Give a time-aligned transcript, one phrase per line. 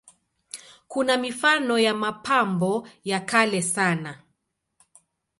[0.87, 4.21] Kuna mifano ya mapambo ya kale sana.